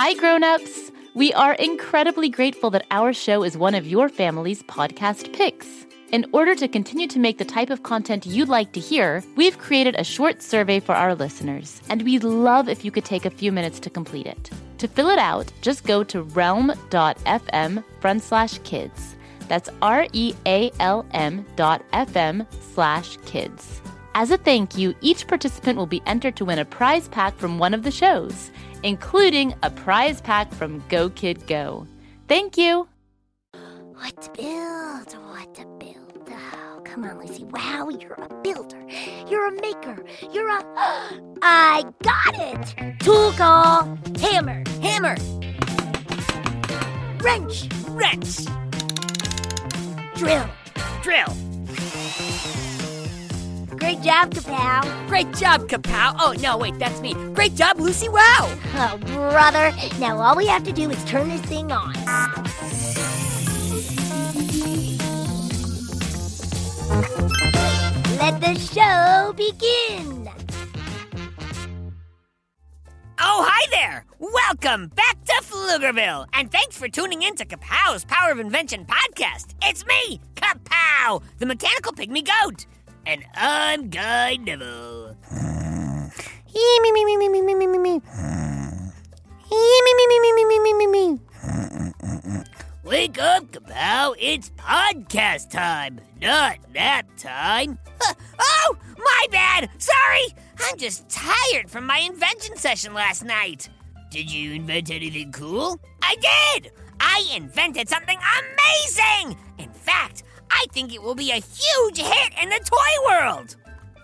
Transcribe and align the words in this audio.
Hi, 0.00 0.14
grown-ups! 0.14 0.92
We 1.14 1.32
are 1.32 1.54
incredibly 1.54 2.28
grateful 2.28 2.70
that 2.70 2.86
our 2.92 3.12
show 3.12 3.42
is 3.42 3.58
one 3.58 3.74
of 3.74 3.84
your 3.84 4.08
family's 4.08 4.62
podcast 4.62 5.32
picks. 5.32 5.66
In 6.12 6.24
order 6.32 6.54
to 6.54 6.68
continue 6.68 7.08
to 7.08 7.18
make 7.18 7.38
the 7.38 7.44
type 7.44 7.68
of 7.68 7.82
content 7.82 8.24
you'd 8.24 8.48
like 8.48 8.70
to 8.74 8.80
hear, 8.80 9.24
we've 9.34 9.58
created 9.58 9.96
a 9.98 10.04
short 10.04 10.40
survey 10.40 10.78
for 10.78 10.94
our 10.94 11.16
listeners, 11.16 11.82
and 11.90 12.02
we'd 12.02 12.22
love 12.22 12.68
if 12.68 12.84
you 12.84 12.92
could 12.92 13.04
take 13.04 13.24
a 13.24 13.30
few 13.38 13.50
minutes 13.50 13.80
to 13.80 13.90
complete 13.90 14.28
it. 14.28 14.50
To 14.78 14.86
fill 14.86 15.08
it 15.08 15.18
out, 15.18 15.50
just 15.62 15.82
go 15.82 16.04
to 16.04 16.22
realm.fm 16.22 17.82
front 17.98 18.22
slash 18.22 18.58
kids. 18.58 19.16
That's 19.48 19.68
R 19.82 20.06
E 20.12 20.32
A 20.46 20.70
L 20.78 21.06
M 21.10 21.44
dot 21.56 21.82
FM 21.92 22.46
slash 22.72 23.16
kids. 23.26 23.82
As 24.18 24.32
a 24.32 24.36
thank 24.36 24.76
you, 24.76 24.96
each 25.00 25.28
participant 25.28 25.78
will 25.78 25.86
be 25.86 26.02
entered 26.04 26.34
to 26.36 26.44
win 26.44 26.58
a 26.58 26.64
prize 26.64 27.06
pack 27.06 27.38
from 27.38 27.60
one 27.60 27.72
of 27.72 27.84
the 27.84 27.92
shows 27.92 28.50
including 28.82 29.54
a 29.62 29.70
prize 29.70 30.20
pack 30.20 30.52
from 30.52 30.82
Go 30.88 31.08
Kid 31.10 31.46
Go. 31.46 31.86
Thank 32.26 32.58
you. 32.58 32.88
What 33.52 34.20
to 34.22 34.30
build? 34.30 35.12
What 35.30 35.54
to 35.54 35.66
build? 35.78 36.30
Oh, 36.30 36.80
come 36.84 37.04
on, 37.04 37.18
Lucy. 37.18 37.44
Wow, 37.44 37.90
you're 37.90 38.14
a 38.14 38.34
builder. 38.42 38.84
You're 39.28 39.46
a 39.46 39.60
maker. 39.60 40.04
You're 40.32 40.48
a. 40.48 40.64
I 41.42 41.84
got 42.02 42.34
it! 42.34 42.98
Tool 43.00 43.32
call. 43.32 43.98
Hammer. 44.20 44.64
Hammer. 44.80 45.16
Wrench. 47.20 47.68
Wrench. 47.88 48.44
Drill. 50.16 50.48
Drill. 51.02 51.47
Great 53.78 54.02
job, 54.02 54.34
Kapow. 54.34 55.08
Great 55.08 55.32
job, 55.34 55.68
Kapow. 55.68 56.16
Oh, 56.18 56.34
no, 56.40 56.58
wait, 56.58 56.78
that's 56.78 57.00
me. 57.00 57.14
Great 57.32 57.54
job, 57.54 57.78
Lucy. 57.78 58.08
Wow. 58.08 58.52
Oh, 58.74 58.98
brother. 59.06 59.72
Now 59.98 60.18
all 60.18 60.36
we 60.36 60.46
have 60.46 60.64
to 60.64 60.72
do 60.72 60.90
is 60.90 61.02
turn 61.04 61.28
this 61.28 61.40
thing 61.42 61.70
on. 61.70 61.92
Let 68.18 68.40
the 68.40 68.58
show 68.58 69.32
begin. 69.36 70.28
Oh, 73.20 73.44
hi 73.48 73.66
there! 73.70 74.04
Welcome 74.18 74.88
back 74.88 75.24
to 75.24 75.32
Pflugerville, 75.42 76.26
and 76.32 76.50
thanks 76.50 76.76
for 76.76 76.88
tuning 76.88 77.22
in 77.22 77.34
to 77.36 77.44
Kapow's 77.44 78.04
Power 78.04 78.30
of 78.30 78.38
Invention 78.38 78.86
podcast. 78.86 79.54
It's 79.62 79.84
me, 79.86 80.20
Kapow, 80.34 81.22
the 81.38 81.46
mechanical 81.46 81.92
pygmy 81.92 82.24
goat, 82.24 82.66
and 83.08 83.24
I'm 83.34 83.88
Guy 83.88 84.36
Neville. 84.36 85.16
Wake 92.84 93.18
up, 93.18 93.50
Kapow! 93.50 94.14
It's 94.20 94.50
podcast 94.50 95.48
time, 95.48 96.02
not 96.20 96.58
nap 96.74 97.06
time. 97.16 97.78
Uh, 98.06 98.12
oh, 98.40 98.76
my 98.98 99.26
bad! 99.30 99.70
Sorry! 99.78 100.26
I'm 100.60 100.76
just 100.76 101.08
tired 101.08 101.70
from 101.70 101.86
my 101.86 102.00
invention 102.00 102.58
session 102.58 102.92
last 102.92 103.24
night. 103.24 103.70
Did 104.10 104.30
you 104.30 104.52
invent 104.52 104.90
anything 104.90 105.32
cool? 105.32 105.80
I 106.02 106.14
did! 106.60 106.72
I 107.00 107.26
invented 107.34 107.88
something 107.88 108.18
amazing! 108.18 109.38
In 109.56 109.70
fact, 109.70 110.24
I 110.50 110.66
think 110.72 110.94
it 110.94 111.02
will 111.02 111.14
be 111.14 111.30
a 111.30 111.34
huge 111.34 111.98
hit 111.98 112.32
in 112.42 112.48
the 112.48 112.60
toy 112.64 113.08
world. 113.08 113.56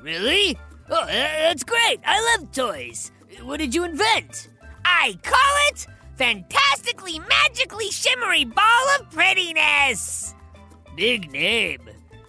Really? 0.02 0.58
Oh, 0.90 1.02
uh, 1.02 1.06
that's 1.06 1.64
great. 1.64 2.00
I 2.04 2.36
love 2.36 2.52
toys. 2.52 3.10
What 3.42 3.58
did 3.58 3.74
you 3.74 3.84
invent? 3.84 4.48
I 4.84 5.18
call 5.22 5.56
it 5.70 5.86
Fantastically 6.16 7.18
Magically 7.18 7.90
Shimmery 7.90 8.44
Ball 8.44 8.86
of 9.00 9.10
Prettiness. 9.10 10.34
Big 10.96 11.32
name. 11.32 11.80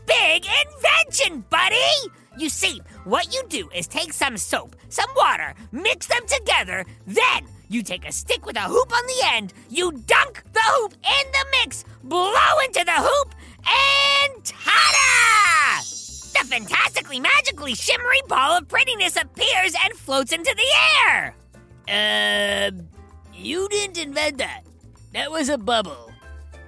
Big 0.07 0.45
invention, 0.65 1.43
buddy! 1.49 1.75
You 2.37 2.49
see, 2.49 2.81
what 3.05 3.33
you 3.33 3.43
do 3.49 3.69
is 3.73 3.87
take 3.87 4.13
some 4.13 4.37
soap, 4.37 4.75
some 4.89 5.09
water, 5.15 5.53
mix 5.71 6.07
them 6.07 6.21
together, 6.27 6.85
then 7.07 7.47
you 7.69 7.81
take 7.81 8.07
a 8.07 8.11
stick 8.11 8.45
with 8.45 8.57
a 8.57 8.61
hoop 8.61 8.93
on 8.93 9.05
the 9.07 9.27
end, 9.27 9.53
you 9.69 9.91
dunk 9.91 10.43
the 10.53 10.61
hoop 10.61 10.93
in 10.93 11.31
the 11.31 11.45
mix, 11.59 11.85
blow 12.03 12.59
into 12.65 12.83
the 12.85 12.93
hoop, 12.93 13.35
and 13.67 14.43
ta-da! 14.43 15.81
The 15.81 16.47
fantastically 16.47 17.19
magically 17.19 17.75
shimmery 17.75 18.21
ball 18.27 18.57
of 18.57 18.67
prettiness 18.67 19.15
appears 19.15 19.73
and 19.83 19.93
floats 19.93 20.31
into 20.31 20.53
the 20.55 20.67
air. 21.07 21.35
Uh, 21.87 22.71
you 23.33 23.67
didn't 23.69 23.97
invent 23.97 24.37
that. 24.39 24.61
That 25.13 25.31
was 25.31 25.49
a 25.49 25.57
bubble. 25.57 26.11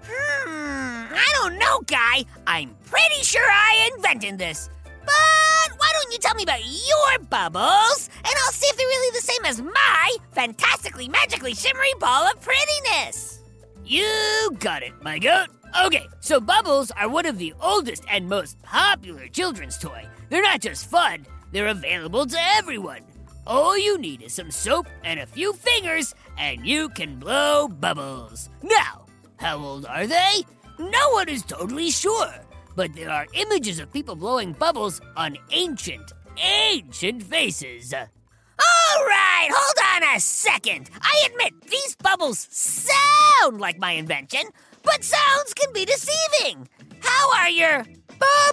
Hmm, 0.04 1.14
I 1.14 1.30
don't 1.42 1.58
know, 1.58 1.82
Guy. 1.82 2.24
I'm 2.46 2.76
pretty 2.86 3.24
sure 3.24 3.44
I 3.44 3.90
invented 3.96 4.38
this. 4.38 4.70
But 5.06 5.78
why 5.78 5.90
don't 5.94 6.12
you 6.12 6.18
tell 6.20 6.36
me 6.36 6.44
about 6.44 6.66
your 6.66 7.20
bubbles, 7.30 8.10
and 8.18 8.34
I'll 8.46 8.52
see 8.52 8.68
if 8.68 8.78
they're 8.78 8.88
really 8.88 9.20
the 9.20 9.26
same 9.26 9.46
as 9.46 9.62
my 9.62 10.16
fantastically, 10.32 11.08
magically 11.08 11.54
shimmery 11.54 11.94
ball 12.00 12.28
of 12.28 12.42
prettiness. 12.42 13.42
You 13.86 14.56
got 14.60 14.84
it, 14.84 14.94
my 15.02 15.18
goat. 15.20 15.48
Okay, 15.86 16.08
so 16.22 16.40
bubbles 16.40 16.90
are 16.92 17.08
one 17.08 17.28
of 17.28 17.38
the 17.38 17.54
oldest 17.62 18.04
and 18.10 18.28
most 18.28 18.60
popular 18.64 19.28
children's 19.28 19.78
toy. 19.78 20.08
They're 20.30 20.42
not 20.42 20.62
just 20.62 20.90
fun, 20.90 21.26
they're 21.52 21.68
available 21.68 22.26
to 22.26 22.38
everyone. 22.58 23.02
All 23.46 23.78
you 23.78 23.98
need 23.98 24.24
is 24.24 24.34
some 24.34 24.50
soap 24.50 24.88
and 25.04 25.20
a 25.20 25.28
few 25.28 25.54
fingers, 25.54 26.16
and 26.38 26.66
you 26.66 26.90
can 26.90 27.20
blow 27.20 27.68
bubbles. 27.68 28.50
Now, 28.64 29.06
how 29.38 29.58
old 29.60 29.86
are 29.86 30.08
they? 30.08 30.46
No 30.80 31.12
one 31.12 31.30
is 31.30 31.44
totally 31.44 31.92
sure, 31.92 32.34
but 32.76 32.94
there 32.96 33.12
are 33.12 33.28
images 33.34 33.80
of 33.80 33.94
people 33.94 34.16
blowing 34.16 34.54
bubbles 34.54 35.00
on 35.16 35.38
ancient, 35.52 36.12
ancient 36.44 37.22
faces. 37.22 37.94
All 37.94 39.06
right, 39.06 39.50
hold 39.52 40.04
on 40.04 40.16
a 40.16 40.20
second. 40.20 40.90
I 41.00 41.28
admit 41.30 41.62
these 41.70 41.96
bubbles 41.98 42.48
sound 42.50 43.62
like 43.62 43.78
my 43.78 43.92
invention, 43.92 44.42
but 44.84 45.04
sounds 45.04 45.54
can 45.54 45.72
be 45.74 45.86
deceiving. 45.86 46.68
How 47.00 47.36
are 47.38 47.50
your 47.50 47.86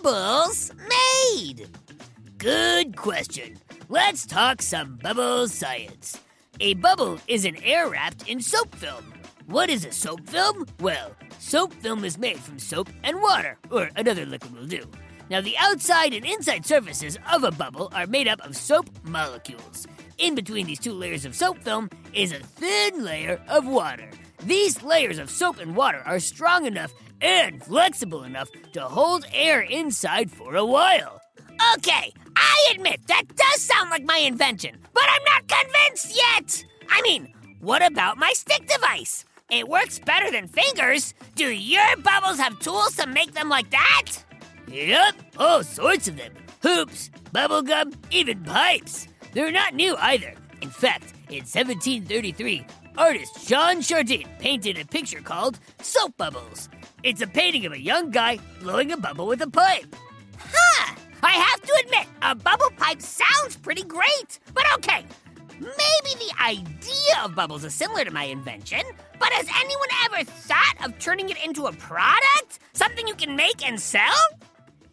bubbles 0.03 0.73
made? 0.89 1.69
Good 2.39 2.97
question. 2.97 3.59
Let's 3.89 4.27
talk 4.27 4.63
some 4.63 4.97
bubble 4.97 5.49
science. 5.49 6.21
A 6.61 6.75
bubble 6.75 7.19
is 7.27 7.45
an 7.45 7.57
air 7.63 7.89
wrapped 7.89 8.29
in 8.29 8.41
soap 8.41 8.75
film. 8.75 9.13
What 9.47 9.71
is 9.71 9.85
a 9.85 9.93
soap 9.93 10.29
film? 10.29 10.67
Well, 10.81 11.15
soap 11.39 11.73
film 11.75 12.05
is 12.05 12.17
made 12.17 12.39
from 12.39 12.59
soap 12.59 12.89
and 13.03 13.21
water, 13.21 13.59
or 13.71 13.91
another 13.97 14.25
liquid 14.25 14.55
will 14.55 14.67
do. 14.67 14.85
Now, 15.31 15.41
the 15.41 15.57
outside 15.59 16.13
and 16.15 16.25
inside 16.25 16.67
surfaces 16.67 17.19
of 17.33 17.45
a 17.45 17.51
bubble 17.51 17.91
are 17.95 18.07
made 18.07 18.29
up 18.29 18.41
of 18.41 18.57
soap 18.57 18.89
molecules. 19.05 19.87
In 20.19 20.35
between 20.35 20.67
these 20.67 20.79
two 20.79 20.93
layers 20.93 21.25
of 21.25 21.35
soap 21.35 21.63
film 21.63 21.91
is 22.13 22.33
a 22.33 22.39
thin 22.39 23.05
layer 23.05 23.41
of 23.49 23.67
water. 23.67 24.11
These 24.45 24.83
layers 24.83 25.19
of 25.19 25.31
soap 25.31 25.59
and 25.59 25.75
water 25.75 26.03
are 26.05 26.21
strong 26.21 26.67
enough 26.67 26.93
and 27.23 27.63
flexible 27.63 28.25
enough 28.25 28.51
to 28.73 28.83
hold 28.83 29.25
air 29.33 29.63
inside 29.63 30.31
for 30.31 30.57
a 30.57 30.65
while. 30.65 31.23
Okay, 31.77 32.13
I 32.37 32.73
admit 32.75 33.07
that 33.07 33.25
does 33.35 33.63
sound 33.63 33.89
like 33.89 34.05
my 34.05 34.19
invention, 34.19 34.77
but 34.93 35.05
I'm 35.09 35.25
not 35.25 35.49
convinced 35.49 36.15
yet. 36.15 36.65
I 36.91 37.01
mean, 37.01 37.33
what 37.61 37.83
about 37.83 38.19
my 38.19 38.33
stick 38.35 38.69
device? 38.69 39.25
It 39.51 39.67
works 39.67 39.99
better 39.99 40.31
than 40.31 40.49
fingers. 40.49 41.15
Do 41.37 41.47
your 41.47 41.97
bubbles 42.03 42.39
have 42.39 42.59
tools 42.59 42.97
to 42.97 43.07
make 43.07 43.33
them 43.33 43.49
like 43.49 43.71
that? 43.71 44.13
Yep, 44.69 45.15
all 45.39 45.63
sorts 45.63 46.07
of 46.07 46.19
them. 46.19 46.35
Hoops, 46.63 47.11
bubble 47.33 47.63
gum, 47.63 47.93
even 48.11 48.45
pipes. 48.45 49.09
They're 49.33 49.53
not 49.53 49.75
new 49.75 49.97
either. 49.97 50.35
In 50.61 50.71
fact, 50.71 51.15
in 51.29 51.45
1733, 51.45 52.67
artist 52.97 53.47
Jean 53.47 53.81
Chardin 53.81 54.27
painted 54.39 54.79
a 54.79 54.87
picture 54.87 55.21
called 55.21 55.59
Soap 55.81 56.17
Bubbles. 56.17 56.69
It's 57.03 57.23
a 57.23 57.27
painting 57.27 57.67
of 57.67 57.73
a 57.73 57.81
young 57.81 58.11
guy 58.11 58.39
blowing 58.61 58.93
a 58.93 58.97
bubble 58.97 59.27
with 59.27 59.43
a 59.43 59.51
pipe. 59.51 59.95
Huh! 60.39 60.95
I 61.23 61.33
have 61.33 61.63
to 61.63 61.83
admit, 61.85 62.07
a 62.23 62.35
bubble 62.35 62.71
pipe 62.77 63.01
sounds 63.01 63.57
pretty 63.57 63.83
great. 63.83 64.39
But 64.53 64.65
okay, 64.75 65.05
maybe 65.61 66.19
the 66.19 66.33
idea 66.43 67.25
of 67.25 67.35
bubbles 67.35 67.65
is 67.65 67.75
similar 67.75 68.05
to 68.05 68.11
my 68.11 68.25
invention, 68.25 68.83
but 69.19 69.33
has 69.33 69.49
anyone 69.61 69.89
ever 70.05 70.25
thought 70.25 70.77
of 70.85 70.99
turning 70.99 71.31
it 71.31 71.43
into 71.45 71.67
a 71.67 71.73
product? 71.73 72.59
Something 72.73 73.09
you 73.09 73.15
can 73.15 73.37
make 73.37 73.67
and 73.67 73.81
sell? 73.81 74.15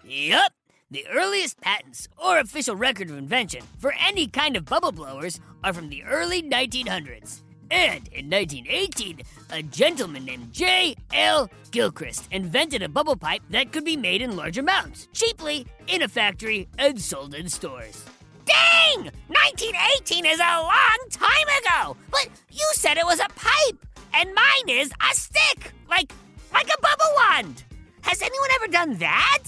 Yup. 0.03 0.53
The 0.89 1.05
earliest 1.07 1.61
patents 1.61 2.09
or 2.17 2.39
official 2.39 2.75
record 2.75 3.09
of 3.09 3.17
invention 3.17 3.63
for 3.77 3.93
any 3.97 4.27
kind 4.27 4.57
of 4.57 4.65
bubble 4.65 4.91
blowers 4.91 5.39
are 5.63 5.71
from 5.71 5.87
the 5.87 6.03
early 6.03 6.43
1900s. 6.43 7.41
And 7.71 8.09
in 8.09 8.29
1918, 8.29 9.21
a 9.51 9.63
gentleman 9.63 10.25
named 10.25 10.51
J. 10.51 10.93
L. 11.13 11.49
Gilchrist 11.71 12.27
invented 12.29 12.83
a 12.83 12.89
bubble 12.89 13.15
pipe 13.15 13.41
that 13.49 13.71
could 13.71 13.85
be 13.85 13.95
made 13.95 14.21
in 14.21 14.35
large 14.35 14.57
amounts, 14.57 15.07
cheaply, 15.13 15.65
in 15.87 16.01
a 16.01 16.07
factory, 16.09 16.67
and 16.77 16.99
sold 16.99 17.33
in 17.33 17.47
stores. 17.47 18.03
Dang! 18.43 19.05
1918 19.27 20.25
is 20.25 20.39
a 20.39 20.61
long 20.61 20.99
time 21.09 21.47
ago! 21.61 21.95
But 22.11 22.27
you 22.51 22.67
said 22.73 22.97
it 22.97 23.05
was 23.05 23.21
a 23.21 23.29
pipe, 23.35 23.85
and 24.13 24.35
mine 24.35 24.67
is 24.67 24.91
a 25.09 25.15
stick, 25.15 25.71
like 25.89 26.11
like 26.51 26.67
a 26.67 26.81
bubble 26.81 27.13
wand. 27.15 27.63
Has 28.01 28.21
anyone 28.21 28.49
ever 28.55 28.67
done 28.67 28.97
that? 28.97 29.43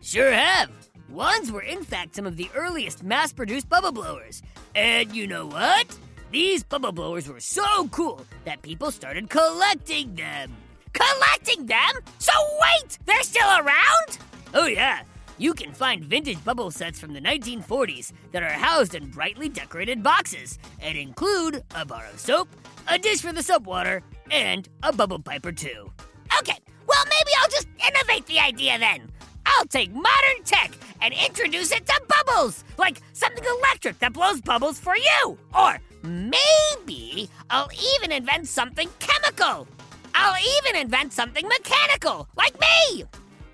Sure 0.00 0.32
have. 0.32 0.70
Wands 1.10 1.52
were 1.52 1.60
in 1.60 1.84
fact 1.84 2.16
some 2.16 2.24
of 2.24 2.38
the 2.38 2.48
earliest 2.54 3.02
mass-produced 3.02 3.68
bubble 3.68 3.92
blowers. 3.92 4.42
And 4.74 5.14
you 5.14 5.26
know 5.26 5.44
what? 5.44 5.86
These 6.30 6.62
bubble 6.62 6.92
blowers 6.92 7.28
were 7.28 7.40
so 7.40 7.88
cool 7.88 8.24
that 8.44 8.62
people 8.62 8.92
started 8.92 9.28
collecting 9.28 10.14
them. 10.14 10.52
Collecting 10.92 11.66
them? 11.66 11.90
So 12.18 12.32
wait, 12.60 12.98
they're 13.04 13.22
still 13.24 13.48
around? 13.48 14.18
Oh 14.54 14.66
yeah. 14.66 15.02
You 15.38 15.54
can 15.54 15.72
find 15.72 16.04
vintage 16.04 16.44
bubble 16.44 16.70
sets 16.70 17.00
from 17.00 17.14
the 17.14 17.20
1940s 17.20 18.12
that 18.30 18.44
are 18.44 18.52
housed 18.52 18.94
in 18.94 19.10
brightly 19.10 19.48
decorated 19.48 20.04
boxes 20.04 20.60
and 20.80 20.96
include 20.96 21.64
a 21.74 21.84
bar 21.84 22.04
of 22.12 22.20
soap, 22.20 22.48
a 22.86 22.96
dish 22.96 23.22
for 23.22 23.32
the 23.32 23.42
soap 23.42 23.64
water, 23.64 24.02
and 24.30 24.68
a 24.84 24.92
bubble 24.92 25.18
pipe 25.18 25.44
or 25.44 25.52
two. 25.52 25.90
Okay, 26.38 26.58
well, 26.86 27.04
maybe 27.06 27.30
I'll 27.40 27.50
just 27.50 27.66
innovate 27.88 28.26
the 28.26 28.38
idea 28.38 28.78
then. 28.78 29.10
I'll 29.46 29.66
take 29.66 29.92
modern 29.92 30.44
tech 30.44 30.72
and 31.00 31.12
introduce 31.12 31.72
it 31.72 31.86
to 31.86 32.00
bubbles, 32.06 32.62
like 32.78 33.00
something 33.14 33.44
electric 33.58 33.98
that 33.98 34.12
blows 34.12 34.40
bubbles 34.40 34.78
for 34.78 34.96
you. 34.96 35.38
Or 35.54 35.80
maybe 36.02 37.28
I'll 37.48 37.70
even 37.96 38.12
invent 38.12 38.48
something 38.48 38.88
chemical. 38.98 39.66
I'll 40.14 40.36
even 40.58 40.80
invent 40.80 41.12
something 41.12 41.46
mechanical, 41.46 42.28
like 42.36 42.58
me. 42.60 43.04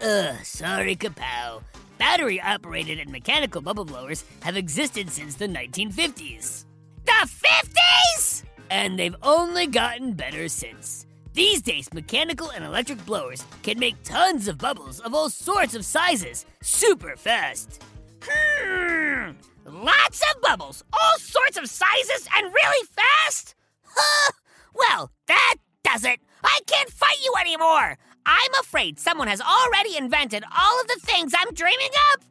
Ugh, 0.01 0.35
sorry, 0.45 0.97
Kapow. 0.97 1.63
Battery 1.99 2.41
operated 2.41 2.99
and 2.99 3.11
mechanical 3.11 3.61
bubble 3.61 3.85
blowers 3.85 4.25
have 4.41 4.57
existed 4.57 5.11
since 5.11 5.35
the 5.35 5.49
1950s. 5.49 6.65
The 7.05 7.29
50s? 7.29 8.43
And 8.71 8.99
they've 8.99 9.17
only 9.23 9.67
gotten 9.67 10.13
better 10.13 10.49
since. 10.49 11.07
These 11.33 11.63
days, 11.63 11.93
mechanical 11.93 12.51
and 12.51 12.65
electric 12.65 13.05
blowers 13.05 13.45
can 13.63 13.79
make 13.79 14.03
tons 14.03 14.49
of 14.49 14.59
bubbles 14.59 15.01
of 15.01 15.15
all 15.15 15.31
sorts 15.31 15.75
of 15.75 15.85
sizes 15.85 16.47
super 16.63 17.15
fast. 17.17 17.83
Hmm, 18.23 19.33
lots 19.67 20.23
of 20.23 20.41
bubbles, 20.43 20.83
all 20.93 21.19
sorts 21.19 21.57
of 21.57 21.69
sizes, 21.69 22.29
and 22.37 22.53
really 22.53 22.87
fast? 22.87 23.55
Huh, 23.83 24.33
well, 24.75 25.11
that 25.27 25.57
does 25.83 26.05
it. 26.05 26.21
I 26.45 26.61
can't 26.67 26.91
fight 26.91 27.19
you 27.23 27.35
anymore. 27.41 27.99
I'm 28.25 28.55
afraid 28.61 28.99
someone 28.99 29.29
has 29.29 29.41
already 29.41 29.97
invented 29.97 30.45
all 30.45 30.81
of 30.81 30.89
the 30.89 31.01
things 31.01 31.33
I'm 31.37 31.55
dreaming 31.55 31.91
up. 32.13 32.23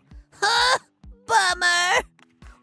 Huh, 0.41 0.79
bummer. 1.25 2.03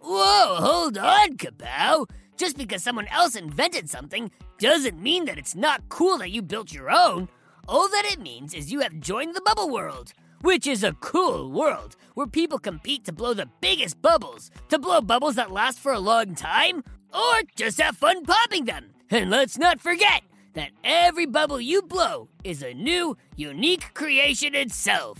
Whoa, 0.00 0.56
hold 0.56 0.98
on, 0.98 1.36
Kapow. 1.36 2.08
Just 2.36 2.56
because 2.56 2.82
someone 2.82 3.06
else 3.08 3.36
invented 3.36 3.88
something 3.88 4.30
doesn't 4.58 5.00
mean 5.00 5.24
that 5.26 5.38
it's 5.38 5.54
not 5.54 5.88
cool 5.88 6.18
that 6.18 6.30
you 6.30 6.42
built 6.42 6.72
your 6.72 6.90
own. 6.90 7.28
All 7.68 7.88
that 7.88 8.04
it 8.04 8.20
means 8.20 8.52
is 8.52 8.72
you 8.72 8.80
have 8.80 8.98
joined 9.00 9.34
the 9.34 9.42
bubble 9.42 9.70
world, 9.70 10.12
which 10.42 10.66
is 10.66 10.84
a 10.84 10.92
cool 10.94 11.50
world 11.50 11.96
where 12.14 12.26
people 12.26 12.58
compete 12.58 13.04
to 13.04 13.12
blow 13.12 13.32
the 13.32 13.48
biggest 13.60 14.02
bubbles, 14.02 14.50
to 14.68 14.78
blow 14.78 15.00
bubbles 15.00 15.36
that 15.36 15.50
last 15.50 15.78
for 15.78 15.92
a 15.92 15.98
long 15.98 16.34
time, 16.34 16.84
or 17.14 17.42
just 17.56 17.80
have 17.80 17.96
fun 17.96 18.24
popping 18.24 18.64
them. 18.66 18.90
And 19.10 19.30
let's 19.30 19.58
not 19.58 19.80
forget 19.80 20.22
that 20.54 20.70
every 20.84 21.26
bubble 21.26 21.60
you 21.60 21.82
blow 21.82 22.28
is 22.44 22.62
a 22.62 22.74
new, 22.74 23.16
unique 23.36 23.94
creation 23.94 24.54
itself. 24.54 25.18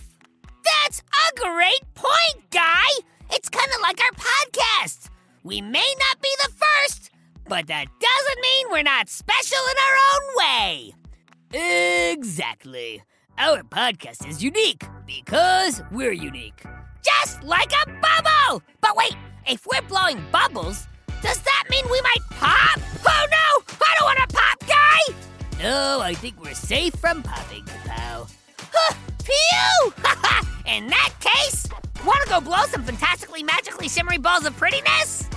That's 0.63 0.99
a 0.99 1.39
great 1.39 1.83
point, 1.95 2.49
Guy! 2.51 2.87
It's 3.31 3.49
kind 3.49 3.69
of 3.75 3.81
like 3.81 3.99
our 3.99 4.11
podcast. 4.11 5.09
We 5.43 5.61
may 5.61 5.93
not 5.99 6.21
be 6.21 6.29
the 6.43 6.53
first, 6.53 7.11
but 7.47 7.67
that 7.67 7.87
doesn't 7.99 8.41
mean 8.41 8.67
we're 8.71 8.83
not 8.83 9.09
special 9.09 9.57
in 9.71 9.77
our 9.87 9.97
own 10.13 10.37
way. 10.37 10.93
Exactly. 12.11 13.03
Our 13.37 13.63
podcast 13.63 14.27
is 14.27 14.43
unique 14.43 14.83
because 15.05 15.81
we're 15.91 16.11
unique. 16.11 16.63
Just 17.01 17.43
like 17.43 17.71
a 17.71 17.89
bubble! 17.89 18.61
But 18.79 18.95
wait, 18.95 19.15
if 19.47 19.65
we're 19.65 19.81
blowing 19.87 20.23
bubbles, 20.31 20.87
does 21.21 21.39
that 21.41 21.63
mean 21.69 21.83
we 21.91 21.99
might 22.01 22.21
pop? 22.29 22.79
Oh 23.05 23.25
no! 23.31 23.75
I 23.81 23.95
don't 23.97 24.05
want 24.05 24.29
to 24.29 24.35
pop, 24.35 24.59
guy! 24.67 25.15
No, 25.63 25.99
I 26.01 26.13
think 26.13 26.41
we're 26.41 26.53
safe 26.53 26.95
from 26.95 27.23
popping, 27.23 27.65
pal. 27.85 28.29
Huh, 28.71 28.95
phew! 29.23 29.93
in 30.71 30.87
that 30.87 31.13
case, 31.19 31.65
want 32.05 32.21
to 32.23 32.29
go 32.29 32.39
blow 32.39 32.63
some 32.67 32.83
fantastically 32.83 33.43
magically 33.43 33.89
shimmery 33.89 34.19
balls 34.19 34.45
of 34.45 34.55
prettiness? 34.57 35.27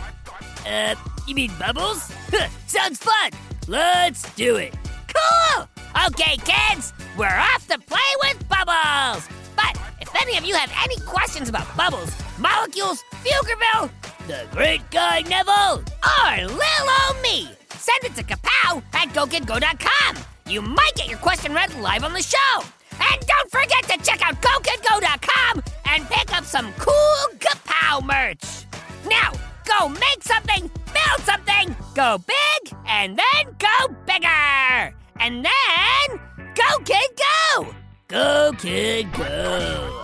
Uh, 0.67 0.95
you 1.27 1.35
mean 1.35 1.51
bubbles? 1.59 2.13
Sounds 2.67 2.99
fun. 2.99 3.31
Let's 3.69 4.33
do 4.35 4.57
it. 4.57 4.75
Cool! 5.09 5.69
Okay, 6.09 6.37
kids, 6.45 6.93
we're 7.17 7.27
off 7.27 7.67
to 7.69 7.79
play 7.79 7.99
with 8.25 8.49
bubbles! 8.49 9.27
But 9.55 9.79
if 10.01 10.15
any 10.21 10.37
of 10.37 10.45
you 10.45 10.55
have 10.55 10.73
any 10.85 10.97
questions 11.01 11.49
about 11.49 11.75
bubbles, 11.77 12.11
molecules, 12.39 13.03
Pflugerville, 13.23 13.91
the 14.27 14.47
great 14.53 14.89
guy 14.91 15.23
Neville, 15.23 15.83
or 16.05 16.47
Lil 16.47 16.59
O 16.61 17.21
me, 17.23 17.49
send 17.71 18.05
it 18.05 18.15
to 18.17 18.23
kapow 18.23 18.83
at 18.93 19.09
gokidgo.com. 19.09 20.17
You 20.47 20.63
might 20.63 20.93
get 20.95 21.09
your 21.09 21.19
question 21.19 21.53
read 21.55 21.75
live 21.81 22.05
on 22.05 22.13
the 22.13 22.23
show. 22.23 22.63
And 22.93 23.27
don't 23.27 23.51
forget 23.51 23.85
to 23.85 23.99
check 24.05 24.21
out 24.23 24.41
gokidgo.com 24.43 25.63
and 25.87 26.09
pick 26.09 26.37
up 26.37 26.45
some 26.45 26.73
cool 26.79 27.39
kapow 27.39 28.05
merch. 28.05 28.67
Now, 29.09 29.33
go 29.65 29.89
make 29.89 30.23
something, 30.23 30.71
build 30.93 31.21
something, 31.25 31.77
go 31.95 32.19
big, 32.19 32.75
and 32.87 33.19
then 33.19 33.57
go 33.59 33.95
bigger. 34.07 34.95
And 35.19 35.45
then, 35.45 36.21
go 36.57 36.79
kid 36.85 37.11
go! 37.17 37.75
Go 38.09 38.53
kid 38.59 39.13
go! 39.13 40.03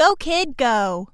Go, 0.00 0.16
kid, 0.16 0.56
go. 0.56 1.10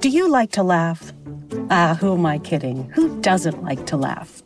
Do 0.00 0.08
you 0.08 0.30
like 0.30 0.52
to 0.52 0.62
laugh? 0.62 1.12
Ah, 1.68 1.98
who 2.00 2.14
am 2.14 2.24
I 2.24 2.38
kidding? 2.38 2.88
Who 2.94 3.20
doesn't 3.20 3.62
like 3.62 3.84
to 3.88 3.98
laugh? 3.98 4.42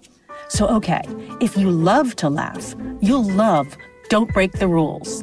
So, 0.48 0.66
okay, 0.66 1.02
if 1.40 1.56
you 1.56 1.70
love 1.70 2.16
to 2.16 2.28
laugh, 2.28 2.74
you'll 3.00 3.22
love 3.22 3.76
Don't 4.08 4.34
Break 4.34 4.50
the 4.54 4.66
Rules. 4.66 5.22